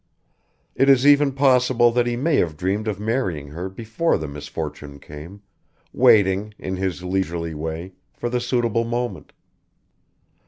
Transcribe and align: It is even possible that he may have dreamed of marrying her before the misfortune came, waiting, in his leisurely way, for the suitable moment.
It 0.73 0.89
is 0.89 1.05
even 1.05 1.31
possible 1.31 1.91
that 1.91 2.07
he 2.07 2.15
may 2.15 2.37
have 2.37 2.57
dreamed 2.57 2.87
of 2.87 2.99
marrying 2.99 3.49
her 3.49 3.69
before 3.69 4.17
the 4.17 4.27
misfortune 4.27 4.97
came, 4.97 5.43
waiting, 5.93 6.55
in 6.57 6.75
his 6.75 7.03
leisurely 7.03 7.53
way, 7.53 7.91
for 8.15 8.27
the 8.27 8.41
suitable 8.41 8.83
moment. 8.83 9.31